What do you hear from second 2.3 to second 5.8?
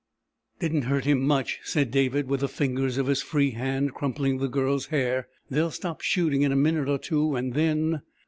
the fingers of his free hand crumpling the Girl's hair. "They'll